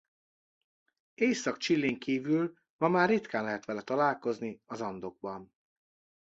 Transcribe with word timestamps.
Észak-Chilén 1.13 1.99
kívül 1.99 2.57
ma 2.77 2.87
már 2.87 3.09
ritkán 3.09 3.43
lehet 3.43 3.65
vele 3.65 3.81
találkozni 3.81 4.61
az 4.65 4.81
Andokban. 4.81 5.53